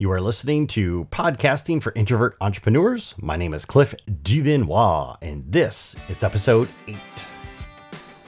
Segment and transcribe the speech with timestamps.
[0.00, 3.14] You are listening to Podcasting for Introvert Entrepreneurs.
[3.18, 6.96] My name is Cliff Duvernois, and this is episode 8.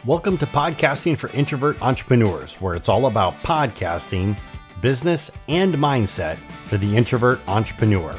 [0.04, 4.38] Welcome to Podcasting for Introvert Entrepreneurs, where it's all about podcasting,
[4.80, 8.14] business, and mindset for the introvert entrepreneur.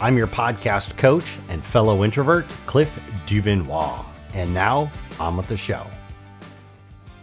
[0.00, 4.04] I'm your podcast coach and fellow introvert, Cliff Duvernois.
[4.34, 4.88] And now,
[5.18, 5.84] on with the show.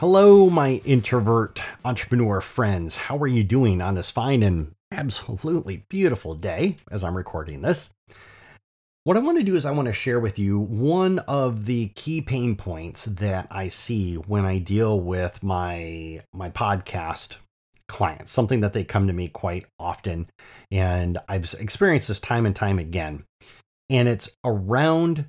[0.01, 2.97] Hello, my introvert entrepreneur friends.
[2.97, 7.89] How are you doing on this fine and absolutely beautiful day as I'm recording this.
[9.03, 11.89] What I want to do is I want to share with you one of the
[11.89, 17.37] key pain points that I see when I deal with my my podcast
[17.87, 20.27] clients, something that they come to me quite often
[20.71, 23.25] and I've experienced this time and time again.
[23.91, 25.27] And it's around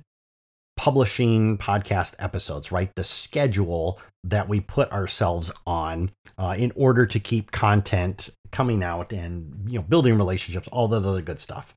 [0.75, 2.89] publishing podcast episodes, right?
[2.95, 9.11] The schedule that we put ourselves on uh, in order to keep content coming out
[9.11, 11.73] and you know building relationships, all that other good stuff.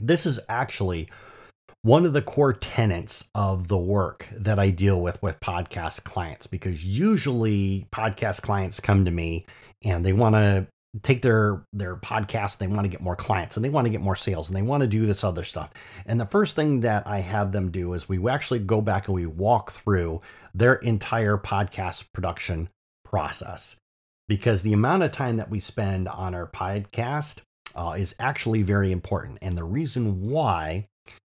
[0.00, 1.08] This is actually
[1.82, 6.46] one of the core tenets of the work that I deal with with podcast clients
[6.46, 9.46] because usually podcast clients come to me
[9.82, 10.66] and they want to
[11.02, 14.00] take their their podcast they want to get more clients and they want to get
[14.00, 15.70] more sales and they want to do this other stuff
[16.04, 19.14] and the first thing that i have them do is we actually go back and
[19.14, 20.20] we walk through
[20.52, 22.68] their entire podcast production
[23.04, 23.76] process
[24.30, 27.38] because the amount of time that we spend on our podcast
[27.74, 30.86] uh, is actually very important and the reason why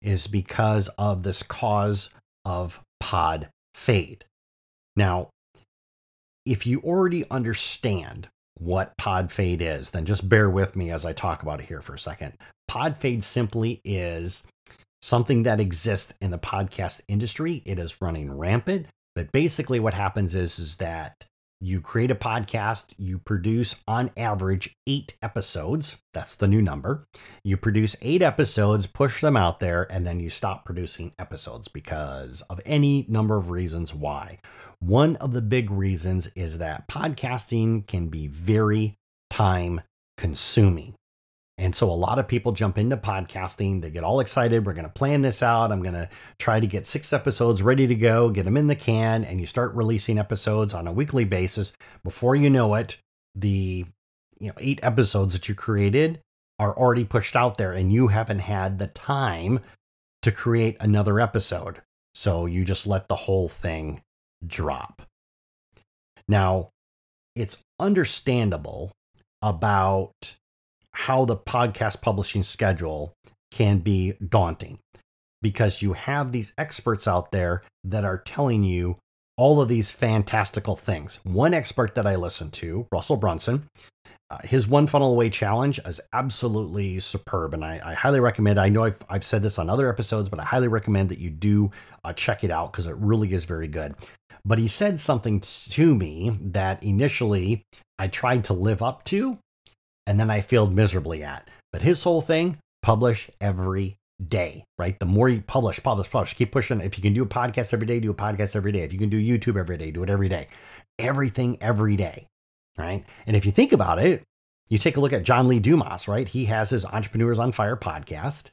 [0.02, 2.10] is because of this cause
[2.44, 4.26] of pod fade
[4.94, 5.30] now
[6.44, 11.12] if you already understand what pod fade is, then just bear with me as I
[11.12, 12.34] talk about it here for a second.
[12.68, 14.42] Pod fade simply is
[15.00, 17.62] something that exists in the podcast industry.
[17.64, 21.24] It is running rampant, but basically what happens is is that
[21.62, 25.96] you create a podcast, you produce on average 8 episodes.
[26.12, 27.06] That's the new number.
[27.44, 32.42] You produce 8 episodes, push them out there and then you stop producing episodes because
[32.50, 34.40] of any number of reasons why.
[34.80, 38.96] One of the big reasons is that podcasting can be very
[39.30, 39.82] time
[40.18, 40.96] consuming.
[41.62, 43.82] And so a lot of people jump into podcasting.
[43.82, 44.66] They get all excited.
[44.66, 45.70] We're going to plan this out.
[45.70, 46.08] I'm going to
[46.40, 49.46] try to get six episodes ready to go, get them in the can, and you
[49.46, 51.72] start releasing episodes on a weekly basis.
[52.02, 52.96] Before you know it,
[53.36, 53.86] the
[54.40, 56.20] you know eight episodes that you created
[56.58, 59.60] are already pushed out there, and you haven't had the time
[60.22, 61.80] to create another episode.
[62.16, 64.02] So you just let the whole thing
[64.44, 65.02] drop.
[66.26, 66.70] Now,
[67.36, 68.90] it's understandable
[69.40, 70.34] about
[70.94, 73.12] how the podcast publishing schedule
[73.50, 74.78] can be daunting
[75.42, 78.96] because you have these experts out there that are telling you
[79.36, 81.18] all of these fantastical things.
[81.24, 83.66] One expert that I listened to, Russell Brunson,
[84.30, 88.58] uh, his one funnel away challenge is absolutely superb, and I, I highly recommend.
[88.58, 91.28] I know I've, I've, said this on other episodes, but I highly recommend that you
[91.28, 91.70] do
[92.02, 93.94] uh, check it out because it really is very good.
[94.44, 97.62] But he said something to me that initially
[97.98, 99.38] I tried to live up to,
[100.06, 101.48] and then I failed miserably at.
[101.72, 103.96] But his whole thing publish every
[104.28, 104.98] day, right?
[104.98, 106.80] The more you publish, publish, publish, keep pushing.
[106.80, 108.80] If you can do a podcast every day, do a podcast every day.
[108.80, 110.48] If you can do YouTube every day, do it every day.
[110.98, 112.26] Everything every day,
[112.76, 113.04] right?
[113.26, 114.22] And if you think about it,
[114.68, 116.28] you take a look at John Lee Dumas, right?
[116.28, 118.44] He has his Entrepreneurs on Fire podcast,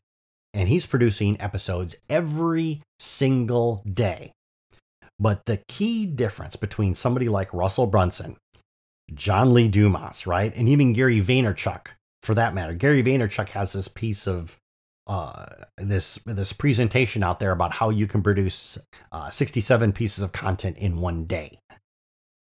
[0.53, 4.31] and he's producing episodes every single day.
[5.19, 8.37] But the key difference between somebody like Russell Brunson,
[9.13, 11.87] John Lee Dumas, right, and even Gary Vaynerchuk,
[12.23, 14.57] for that matter, Gary Vaynerchuk has this piece of
[15.07, 15.45] uh,
[15.77, 18.77] this this presentation out there about how you can produce
[19.11, 21.57] uh, 67 pieces of content in one day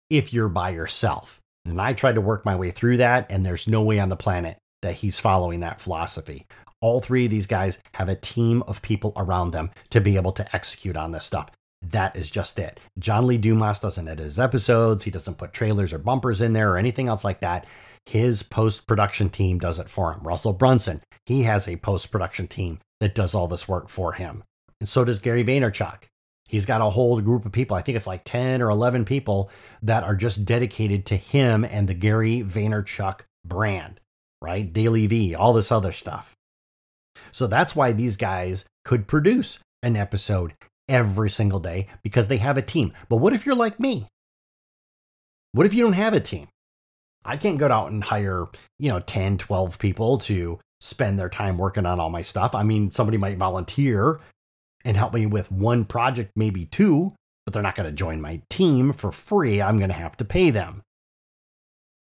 [0.08, 1.40] if you're by yourself.
[1.66, 4.16] And I tried to work my way through that, and there's no way on the
[4.16, 6.46] planet that he's following that philosophy.
[6.80, 10.32] All three of these guys have a team of people around them to be able
[10.32, 11.50] to execute on this stuff
[11.92, 12.80] that is just it.
[12.98, 16.72] John Lee Dumas doesn't edit his episodes, he doesn't put trailers or bumpers in there
[16.72, 17.66] or anything else like that.
[18.06, 20.20] His post production team does it for him.
[20.22, 24.44] Russell Brunson, he has a post production team that does all this work for him.
[24.80, 26.04] And so does Gary Vaynerchuk.
[26.46, 29.50] He's got a whole group of people, I think it's like 10 or 11 people
[29.82, 34.00] that are just dedicated to him and the Gary Vaynerchuk brand,
[34.42, 34.70] right?
[34.70, 36.34] DailyVee, all this other stuff.
[37.32, 40.52] So that's why these guys could produce an episode
[40.88, 42.92] every single day because they have a team.
[43.08, 44.08] But what if you're like me?
[45.52, 46.48] What if you don't have a team?
[47.24, 48.46] I can't go out and hire,
[48.78, 52.54] you know, 10, 12 people to spend their time working on all my stuff.
[52.54, 54.20] I mean, somebody might volunteer
[54.84, 57.14] and help me with one project, maybe two,
[57.44, 59.62] but they're not going to join my team for free.
[59.62, 60.82] I'm going to have to pay them.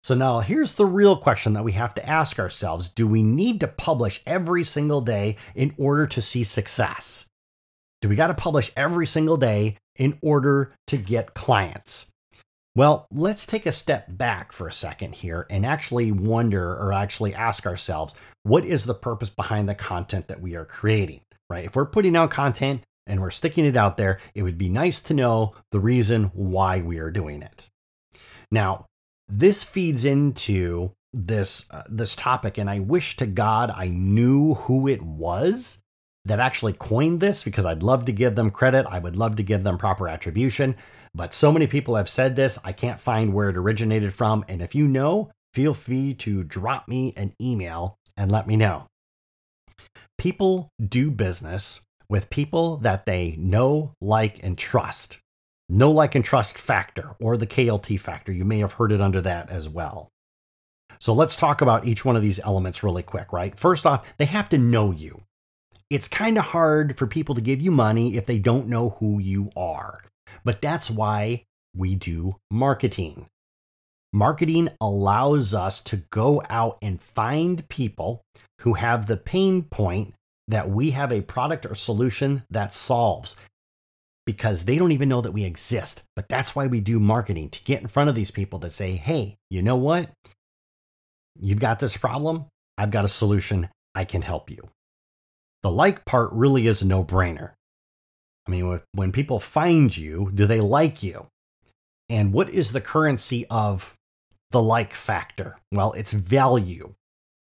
[0.03, 3.59] So now here's the real question that we have to ask ourselves Do we need
[3.59, 7.25] to publish every single day in order to see success?
[8.01, 12.05] Do we got to publish every single day in order to get clients?
[12.75, 17.33] Well, let's take a step back for a second here and actually wonder or actually
[17.33, 21.65] ask ourselves what is the purpose behind the content that we are creating, right?
[21.65, 25.01] If we're putting out content and we're sticking it out there, it would be nice
[25.01, 27.67] to know the reason why we are doing it.
[28.51, 28.85] Now,
[29.27, 34.87] this feeds into this uh, this topic and I wish to God I knew who
[34.87, 35.79] it was
[36.29, 38.85] that actually coined this because I'd love to give them credit.
[38.87, 40.75] I would love to give them proper attribution.
[41.13, 44.45] But so many people have said this, I can't find where it originated from.
[44.47, 48.85] And if you know, feel free to drop me an email and let me know.
[50.19, 55.17] People do business with people that they know, like, and trust.
[55.67, 58.31] Know, like, and trust factor, or the KLT factor.
[58.31, 60.09] You may have heard it under that as well.
[60.99, 63.57] So let's talk about each one of these elements really quick, right?
[63.57, 65.21] First off, they have to know you.
[65.89, 69.19] It's kind of hard for people to give you money if they don't know who
[69.19, 70.03] you are.
[70.43, 71.45] But that's why
[71.75, 73.27] we do marketing.
[74.13, 78.23] Marketing allows us to go out and find people
[78.61, 80.13] who have the pain point
[80.47, 83.35] that we have a product or solution that solves
[84.25, 86.01] because they don't even know that we exist.
[86.15, 88.93] But that's why we do marketing to get in front of these people to say,
[88.93, 90.09] hey, you know what?
[91.39, 92.45] You've got this problem.
[92.77, 93.69] I've got a solution.
[93.95, 94.69] I can help you.
[95.63, 97.51] The like part really is a no brainer.
[98.47, 101.27] I mean, when people find you, do they like you?
[102.09, 103.95] And what is the currency of
[104.51, 105.57] the like factor?
[105.71, 106.95] Well, it's value.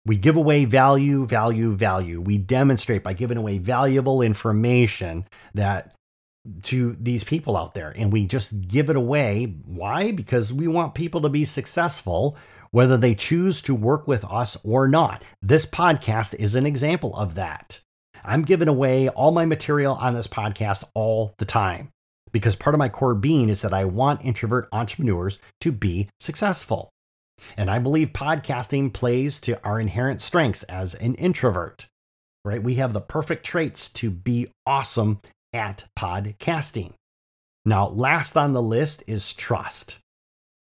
[0.05, 2.21] We give away value, value, value.
[2.21, 5.95] We demonstrate by giving away valuable information that
[6.63, 9.55] to these people out there and we just give it away.
[9.65, 10.11] Why?
[10.11, 12.37] Because we want people to be successful
[12.71, 15.23] whether they choose to work with us or not.
[15.41, 17.79] This podcast is an example of that.
[18.25, 21.89] I'm giving away all my material on this podcast all the time
[22.31, 26.89] because part of my core being is that I want introvert entrepreneurs to be successful.
[27.57, 31.87] And I believe podcasting plays to our inherent strengths as an introvert,
[32.45, 32.61] right?
[32.61, 35.19] We have the perfect traits to be awesome
[35.51, 36.93] at podcasting.
[37.65, 39.97] Now, last on the list is trust.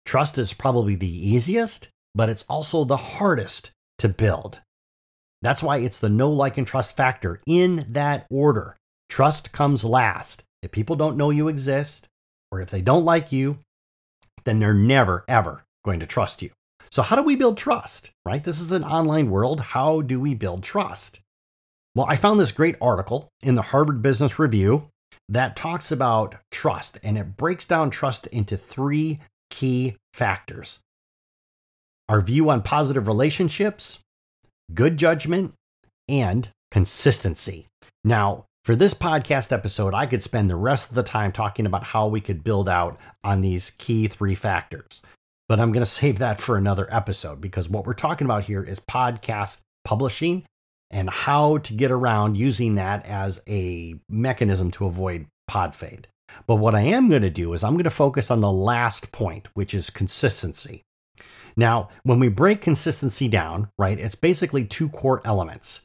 [0.05, 4.59] Trust is probably the easiest, but it's also the hardest to build.
[5.41, 8.77] That's why it's the know like, and trust factor in that order.
[9.09, 10.43] Trust comes last.
[10.61, 12.07] If people don't know you exist,
[12.51, 13.59] or if they don't like you,
[14.43, 16.51] then they're never, ever going to trust you.
[16.91, 18.43] So, how do we build trust, right?
[18.43, 19.59] This is an online world.
[19.61, 21.19] How do we build trust?
[21.95, 24.89] Well, I found this great article in the Harvard Business Review
[25.29, 30.79] that talks about trust and it breaks down trust into three key factors
[32.11, 33.97] our view on positive relationships,
[34.73, 35.53] good judgment,
[36.07, 37.67] and consistency.
[38.03, 41.83] Now, for this podcast episode, I could spend the rest of the time talking about
[41.83, 45.01] how we could build out on these key three factors.
[45.49, 48.63] But I'm going to save that for another episode because what we're talking about here
[48.63, 50.45] is podcast publishing
[50.91, 56.07] and how to get around using that as a mechanism to avoid pod fade.
[56.47, 59.11] But what I am going to do is I'm going to focus on the last
[59.11, 60.83] point, which is consistency.
[61.55, 65.81] Now, when we break consistency down, right, it's basically two core elements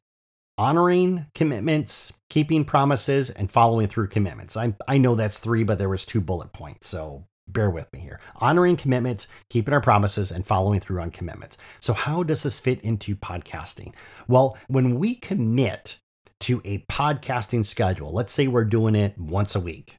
[0.58, 4.56] honoring commitments, keeping promises, and following through commitments.
[4.56, 6.88] I, I know that's three, but there was two bullet points.
[6.88, 8.20] So bear with me here.
[8.36, 11.56] Honoring commitments, keeping our promises, and following through on commitments.
[11.80, 13.94] So, how does this fit into podcasting?
[14.28, 15.98] Well, when we commit
[16.40, 19.96] to a podcasting schedule, let's say we're doing it once a week.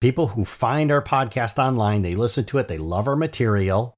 [0.00, 3.94] People who find our podcast online, they listen to it, they love our material,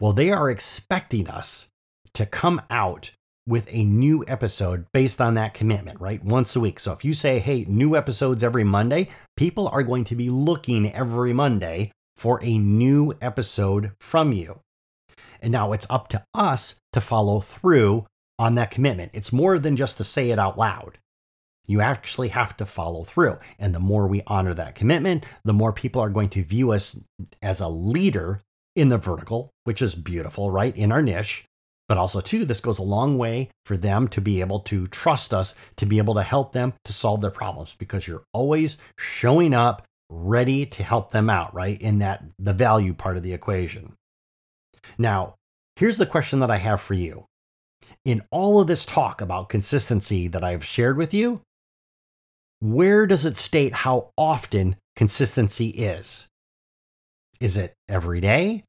[0.00, 1.68] well, they are expecting us
[2.14, 3.10] to come out
[3.46, 6.24] with a new episode based on that commitment, right?
[6.24, 6.80] Once a week.
[6.80, 10.92] So if you say, hey, new episodes every Monday, people are going to be looking
[10.92, 14.60] every Monday for a new episode from you.
[15.42, 18.06] And now it's up to us to follow through
[18.38, 19.10] on that commitment.
[19.14, 20.98] It's more than just to say it out loud.
[21.66, 23.38] You actually have to follow through.
[23.58, 26.96] And the more we honor that commitment, the more people are going to view us
[27.42, 28.40] as a leader
[28.74, 30.76] in the vertical, which is beautiful, right?
[30.76, 31.44] In our niche.
[31.88, 35.34] But also, too, this goes a long way for them to be able to trust
[35.34, 39.52] us, to be able to help them to solve their problems because you're always showing
[39.52, 41.80] up ready to help them out, right?
[41.80, 43.94] In that the value part of the equation.
[44.96, 45.34] Now,
[45.76, 47.26] here's the question that I have for you.
[48.04, 51.42] In all of this talk about consistency that I've shared with you,
[52.60, 56.26] where does it state how often consistency is?
[57.40, 58.64] Is it every day?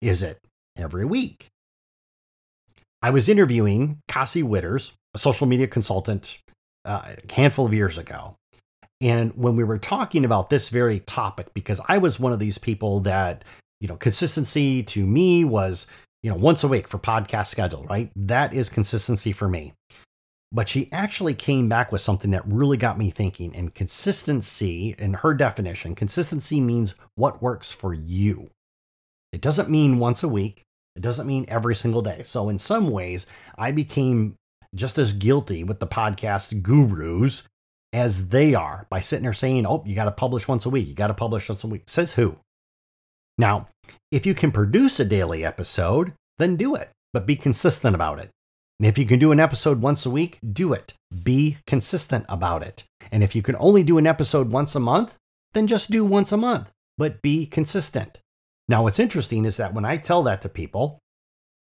[0.00, 0.40] Is it
[0.80, 1.48] every week.
[3.02, 6.38] I was interviewing Cassie Witters, a social media consultant,
[6.84, 8.36] uh, a handful of years ago.
[9.00, 12.58] And when we were talking about this very topic, because I was one of these
[12.58, 13.44] people that,
[13.80, 15.86] you know, consistency to me was,
[16.22, 18.10] you know, once a week for podcast schedule, right?
[18.14, 19.72] That is consistency for me.
[20.52, 23.54] But she actually came back with something that really got me thinking.
[23.54, 28.50] And consistency, in her definition, consistency means what works for you.
[29.32, 30.62] It doesn't mean once a week,
[30.96, 32.22] it doesn't mean every single day.
[32.24, 33.26] So, in some ways,
[33.56, 34.34] I became
[34.74, 37.44] just as guilty with the podcast gurus
[37.92, 40.88] as they are by sitting there saying, oh, you got to publish once a week.
[40.88, 41.84] You got to publish once a week.
[41.86, 42.36] Says who?
[43.38, 43.68] Now,
[44.10, 48.30] if you can produce a daily episode, then do it, but be consistent about it.
[48.80, 50.94] And if you can do an episode once a week, do it.
[51.22, 52.84] Be consistent about it.
[53.12, 55.18] And if you can only do an episode once a month,
[55.52, 58.20] then just do once a month, but be consistent.
[58.68, 60.98] Now, what's interesting is that when I tell that to people,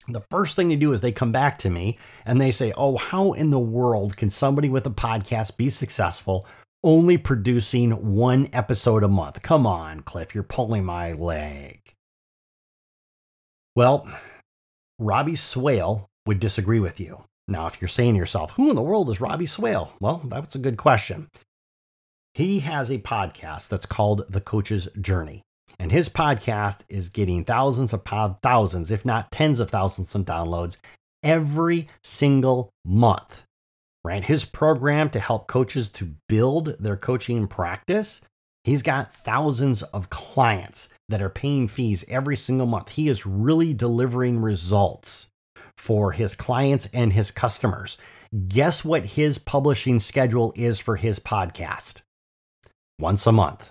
[0.06, 2.96] the first thing they do is they come back to me and they say, Oh,
[2.96, 6.46] how in the world can somebody with a podcast be successful
[6.84, 9.42] only producing one episode a month?
[9.42, 11.80] Come on, Cliff, you're pulling my leg.
[13.74, 14.08] Well,
[15.00, 17.24] Robbie Swale would disagree with you.
[17.48, 19.92] Now, if you're saying to yourself, Who in the world is Robbie Swale?
[20.00, 21.28] Well, that's a good question.
[22.34, 25.42] He has a podcast that's called The Coach's Journey.
[25.78, 28.02] And his podcast is getting thousands of
[28.42, 30.76] thousands, if not tens of thousands of downloads
[31.22, 33.44] every single month.
[34.04, 34.24] Right?
[34.24, 38.20] His program to help coaches to build their coaching practice,
[38.64, 42.90] he's got thousands of clients that are paying fees every single month.
[42.90, 45.26] He is really delivering results
[45.78, 47.96] for his clients and his customers.
[48.48, 52.02] Guess what his publishing schedule is for his podcast?
[52.98, 53.70] Once a month.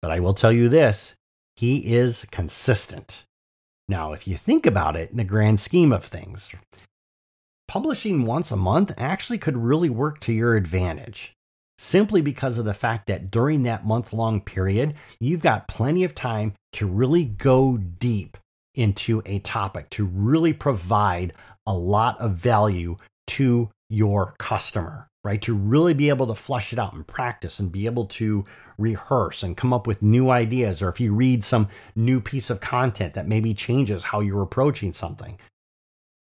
[0.00, 1.14] But I will tell you this
[1.56, 3.24] he is consistent.
[3.88, 6.50] Now, if you think about it in the grand scheme of things,
[7.66, 11.32] publishing once a month actually could really work to your advantage
[11.78, 16.14] simply because of the fact that during that month long period, you've got plenty of
[16.14, 18.36] time to really go deep
[18.76, 21.32] into a topic, to really provide
[21.66, 25.42] a lot of value to your customer, right?
[25.42, 28.44] To really be able to flush it out and practice and be able to
[28.78, 32.60] rehearse and come up with new ideas, or if you read some new piece of
[32.60, 35.38] content that maybe changes how you're approaching something.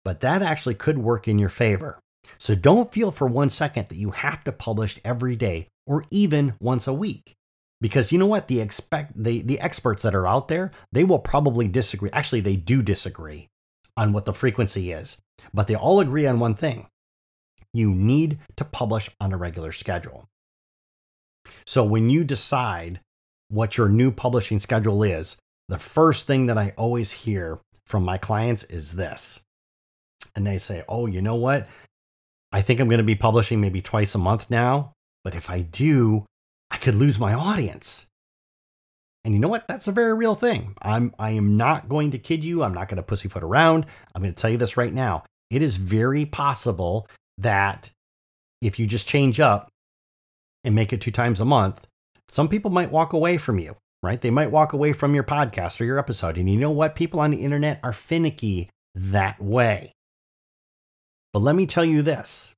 [0.05, 1.99] But that actually could work in your favor.
[2.39, 6.55] So don't feel for one second that you have to publish every day or even
[6.61, 7.35] once a week.
[7.83, 8.47] Because you know what?
[8.47, 12.11] The expect the, the experts that are out there, they will probably disagree.
[12.13, 13.49] Actually, they do disagree
[13.97, 15.17] on what the frequency is,
[15.53, 16.87] but they all agree on one thing.
[17.75, 20.29] You need to publish on a regular schedule.
[21.67, 23.01] So when you decide
[23.49, 25.37] what your new publishing schedule is,
[25.69, 29.41] the first thing that I always hear from my clients is this.
[30.37, 31.67] And they say, Oh, you know what?
[32.53, 34.93] I think I'm going to be publishing maybe twice a month now.
[35.25, 36.27] But if I do,
[36.73, 38.07] I could lose my audience.
[39.25, 39.69] And you know what?
[39.69, 40.75] That's a very real thing.
[40.81, 42.65] I'm I am not going to kid you.
[42.65, 43.87] I'm not going to pussyfoot around.
[44.15, 45.23] I'm going to tell you this right now.
[45.51, 47.07] It is very possible
[47.39, 47.91] that
[48.63, 49.69] if you just change up
[50.65, 51.87] and make it two times a month,
[52.31, 54.21] some people might walk away from you, right?
[54.21, 56.39] They might walk away from your podcast or your episode.
[56.39, 56.97] And you know what?
[56.97, 59.93] People on the internet are finicky that way.
[61.33, 62.55] But let me tell you this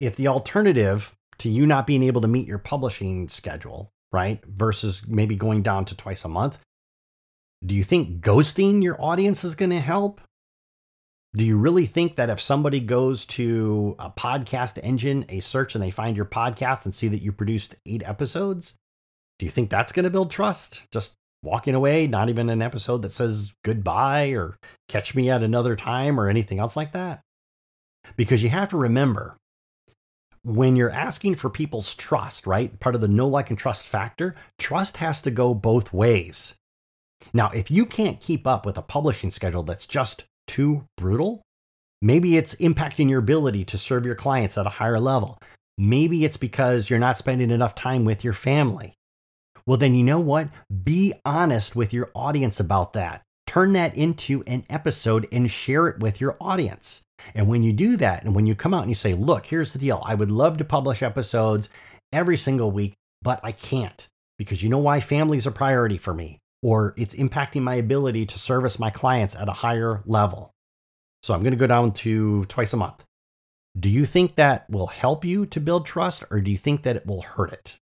[0.00, 5.02] if the alternative to you not being able to meet your publishing schedule, right, versus
[5.08, 6.58] maybe going down to twice a month,
[7.64, 10.20] do you think ghosting your audience is going to help?
[11.34, 15.82] Do you really think that if somebody goes to a podcast engine, a search, and
[15.82, 18.74] they find your podcast and see that you produced eight episodes,
[19.38, 20.82] do you think that's going to build trust?
[20.92, 24.56] Just walking away, not even an episode that says goodbye or
[24.88, 27.20] catch me at another time or anything else like that?
[28.16, 29.36] Because you have to remember
[30.42, 32.78] when you're asking for people's trust, right?
[32.80, 36.54] Part of the know like, and trust factor, trust has to go both ways.
[37.32, 41.42] Now, if you can't keep up with a publishing schedule that's just too brutal.
[42.00, 45.38] Maybe it's impacting your ability to serve your clients at a higher level.
[45.78, 48.94] Maybe it's because you're not spending enough time with your family.
[49.66, 50.48] Well, then you know what?
[50.82, 53.22] Be honest with your audience about that.
[53.52, 57.02] Turn that into an episode and share it with your audience.
[57.34, 59.74] And when you do that, and when you come out and you say, look, here's
[59.74, 61.68] the deal I would love to publish episodes
[62.14, 64.06] every single week, but I can't
[64.38, 65.00] because you know why?
[65.00, 69.50] Family's a priority for me or it's impacting my ability to service my clients at
[69.50, 70.50] a higher level.
[71.22, 73.04] So I'm going to go down to twice a month.
[73.78, 76.96] Do you think that will help you to build trust or do you think that
[76.96, 77.76] it will hurt it?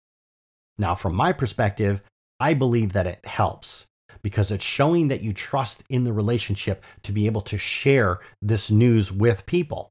[0.79, 2.01] Now, from my perspective,
[2.41, 3.85] I believe that it helps
[4.23, 8.71] because it's showing that you trust in the relationship to be able to share this
[8.71, 9.91] news with people.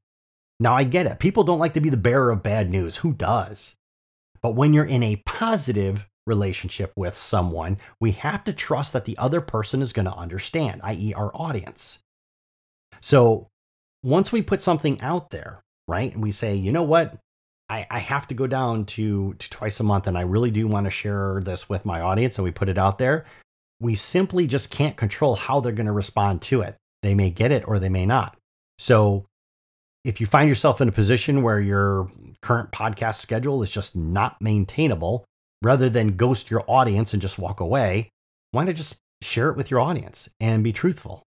[0.60, 1.18] Now, I get it.
[1.18, 2.96] People don't like to be the bearer of bad news.
[2.98, 3.74] Who does?
[4.42, 9.18] But when you're in a positive relationship with someone, we have to trust that the
[9.18, 11.98] other person is going to understand, i.e., our audience.
[13.00, 13.48] So
[14.02, 17.16] once we put something out there, right, and we say, you know what,
[17.70, 20.84] I, have to go down to, to twice a month and I really do want
[20.84, 23.26] to share this with my audience and we put it out there,
[23.80, 26.76] we simply just can't control how they're going to respond to it.
[27.02, 28.36] They may get it or they may not.
[28.78, 29.26] So
[30.04, 32.10] if you find yourself in a position where your
[32.42, 35.24] current podcast schedule is just not maintainable,
[35.62, 38.10] rather than ghost your audience and just walk away,
[38.52, 41.22] why not just share it with your audience and be truthful?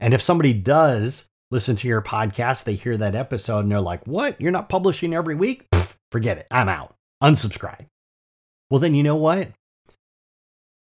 [0.00, 4.06] And if somebody does listen to your podcast, they hear that episode and they're like,
[4.06, 4.40] What?
[4.40, 5.68] You're not publishing every week?
[5.70, 6.46] Pfft, forget it.
[6.50, 6.94] I'm out.
[7.22, 7.86] Unsubscribe.
[8.70, 9.48] Well, then you know what?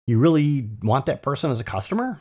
[0.09, 2.19] You really want that person as a customer?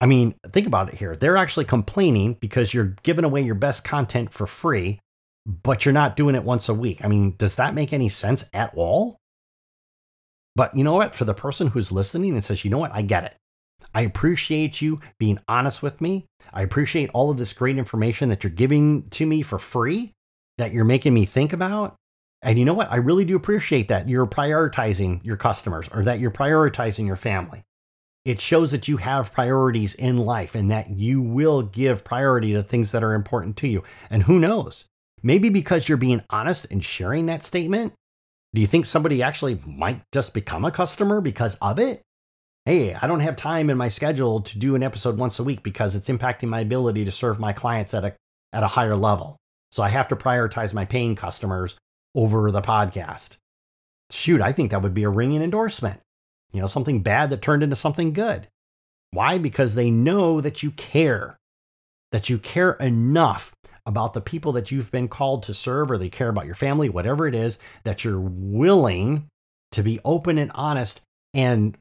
[0.00, 1.14] I mean, think about it here.
[1.14, 4.98] They're actually complaining because you're giving away your best content for free,
[5.46, 7.04] but you're not doing it once a week.
[7.04, 9.16] I mean, does that make any sense at all?
[10.56, 11.14] But you know what?
[11.14, 12.92] For the person who's listening and says, you know what?
[12.92, 13.36] I get it.
[13.94, 16.26] I appreciate you being honest with me.
[16.52, 20.12] I appreciate all of this great information that you're giving to me for free,
[20.58, 21.94] that you're making me think about.
[22.44, 22.92] And you know what?
[22.92, 27.64] I really do appreciate that you're prioritizing your customers or that you're prioritizing your family.
[28.26, 32.62] It shows that you have priorities in life and that you will give priority to
[32.62, 33.82] things that are important to you.
[34.10, 34.84] And who knows?
[35.22, 37.94] Maybe because you're being honest and sharing that statement,
[38.54, 42.02] do you think somebody actually might just become a customer because of it?
[42.66, 45.62] Hey, I don't have time in my schedule to do an episode once a week
[45.62, 48.14] because it's impacting my ability to serve my clients at a,
[48.52, 49.36] at a higher level.
[49.72, 51.76] So I have to prioritize my paying customers
[52.14, 53.36] over the podcast.
[54.10, 56.00] Shoot, I think that would be a ringing endorsement.
[56.52, 58.48] You know, something bad that turned into something good.
[59.10, 59.38] Why?
[59.38, 61.36] Because they know that you care,
[62.12, 63.54] that you care enough
[63.86, 66.88] about the people that you've been called to serve or they care about your family,
[66.88, 69.26] whatever it is, that you're willing
[69.72, 71.00] to be open and honest
[71.34, 71.76] and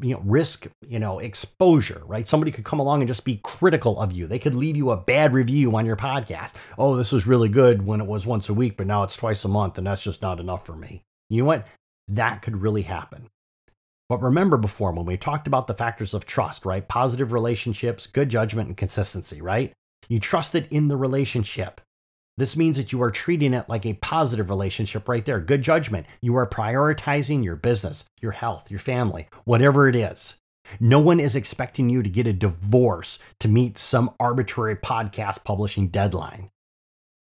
[0.00, 2.28] you know risk you know exposure right?
[2.28, 4.26] Somebody could come along and just be critical of you.
[4.26, 6.52] They could leave you a bad review on your podcast.
[6.78, 9.44] Oh this was really good when it was once a week but now it's twice
[9.44, 11.02] a month and that's just not enough for me.
[11.30, 11.66] You know what?
[12.08, 13.28] That could really happen.
[14.08, 16.86] But remember before when we talked about the factors of trust right?
[16.86, 19.72] Positive relationships good judgment and consistency right?
[20.08, 21.80] You trust it in the relationship.
[22.40, 25.40] This means that you are treating it like a positive relationship right there.
[25.40, 26.06] Good judgment.
[26.22, 30.36] You are prioritizing your business, your health, your family, whatever it is.
[30.80, 35.88] No one is expecting you to get a divorce to meet some arbitrary podcast publishing
[35.88, 36.48] deadline.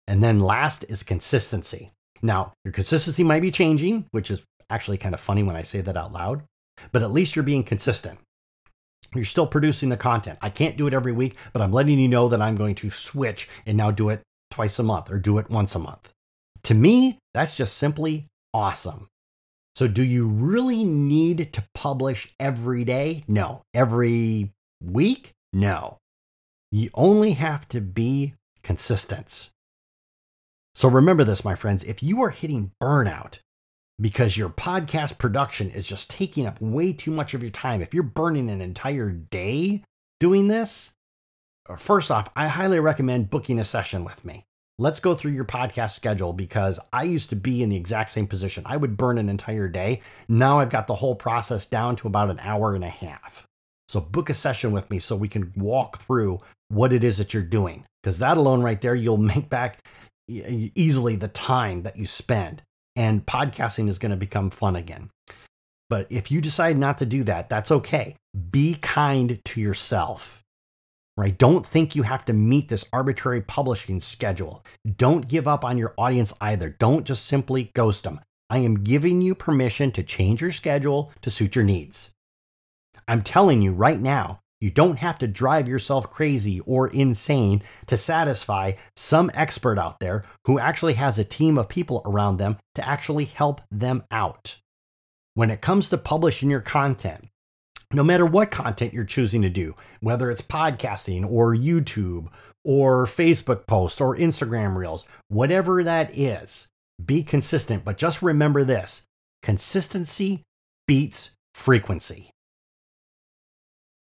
[0.07, 1.91] And then last is consistency.
[2.23, 5.81] Now, your consistency might be changing, which is actually kind of funny when I say
[5.81, 6.41] that out loud,
[6.91, 8.17] but at least you're being consistent.
[9.13, 10.39] You're still producing the content.
[10.41, 12.89] I can't do it every week, but I'm letting you know that I'm going to
[12.89, 14.23] switch and now do it
[14.53, 16.13] twice a month or do it once a month.
[16.65, 19.07] To me, that's just simply awesome.
[19.75, 23.23] So, do you really need to publish every day?
[23.27, 23.63] No.
[23.73, 24.51] Every
[24.83, 25.31] week?
[25.51, 25.97] No.
[26.71, 29.49] You only have to be consistent.
[30.75, 31.83] So, remember this, my friends.
[31.83, 33.39] If you are hitting burnout,
[33.99, 37.81] because your podcast production is just taking up way too much of your time.
[37.81, 39.83] If you're burning an entire day
[40.19, 40.91] doing this,
[41.67, 44.45] Uh, first off, I highly recommend booking a session with me.
[44.79, 48.27] Let's go through your podcast schedule because I used to be in the exact same
[48.27, 48.63] position.
[48.65, 50.01] I would burn an entire day.
[50.27, 53.45] Now I've got the whole process down to about an hour and a half.
[53.87, 57.33] So book a session with me so we can walk through what it is that
[57.33, 57.85] you're doing.
[58.01, 59.79] Because that alone, right there, you'll make back
[60.27, 62.61] easily the time that you spend
[62.95, 65.09] and podcasting is going to become fun again.
[65.89, 68.15] But if you decide not to do that, that's okay.
[68.51, 70.42] Be kind to yourself.
[71.15, 71.37] Right?
[71.37, 74.65] Don't think you have to meet this arbitrary publishing schedule.
[74.97, 76.69] Don't give up on your audience either.
[76.69, 78.19] Don't just simply ghost them.
[78.49, 82.11] I am giving you permission to change your schedule to suit your needs.
[83.07, 87.97] I'm telling you right now, you don't have to drive yourself crazy or insane to
[87.97, 92.87] satisfy some expert out there who actually has a team of people around them to
[92.87, 94.57] actually help them out.
[95.33, 97.27] When it comes to publishing your content,
[97.93, 102.27] no matter what content you're choosing to do, whether it's podcasting or YouTube
[102.65, 106.67] or Facebook posts or Instagram reels, whatever that is,
[107.03, 107.83] be consistent.
[107.83, 109.03] But just remember this
[109.41, 110.43] consistency
[110.87, 112.31] beats frequency.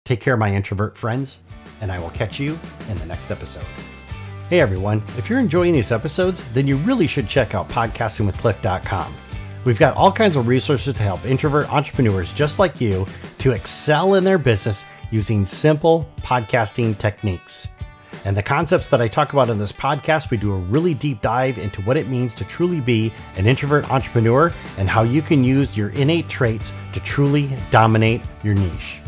[0.05, 1.39] Take care, my introvert friends,
[1.81, 3.65] and I will catch you in the next episode.
[4.49, 9.28] Hey everyone, if you're enjoying these episodes, then you really should check out podcastingwithcliff.com.
[9.69, 13.05] We've got all kinds of resources to help introvert entrepreneurs just like you
[13.37, 17.67] to excel in their business using simple podcasting techniques.
[18.25, 21.21] And the concepts that I talk about in this podcast, we do a really deep
[21.21, 25.43] dive into what it means to truly be an introvert entrepreneur and how you can
[25.43, 29.03] use your innate traits to truly dominate your niche.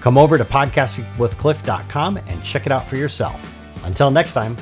[0.00, 3.54] Come over to podcastingwithcliff.com and check it out for yourself.
[3.84, 4.56] Until next time.